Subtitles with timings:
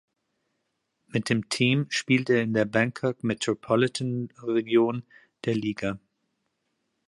[1.09, 5.05] Mit dem Team spielt er in der Bangkok Metropolitan Region
[5.45, 5.99] der Liga.